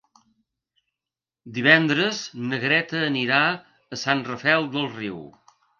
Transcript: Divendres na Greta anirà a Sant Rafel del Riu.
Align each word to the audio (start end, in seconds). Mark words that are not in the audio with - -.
Divendres 1.59 2.23
na 2.49 2.61
Greta 2.67 3.05
anirà 3.11 3.41
a 3.99 4.05
Sant 4.07 4.29
Rafel 4.33 4.71
del 4.77 4.95
Riu. 5.01 5.27